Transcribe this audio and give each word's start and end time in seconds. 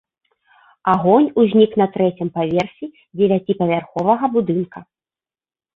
Агонь 0.93 1.27
узнік 1.43 1.71
на 1.81 1.87
трэцім 1.97 2.33
паверсе 2.39 2.85
дзевяціпавярховага 3.17 4.25
будынка. 4.39 4.79